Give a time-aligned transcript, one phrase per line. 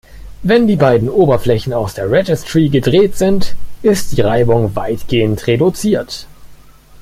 [0.41, 6.25] Wenn die beiden Oberflächen aus der Registry gedreht sind, ist die Reibung weitgehend reduziert.